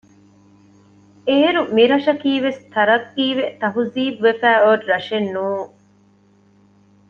[1.27, 5.67] އޭރު މިރަށަކީވެސް ތަރައްޤީވެ ތަހްޒީބުވެފައި އޮތް ރަށެއް ނޫން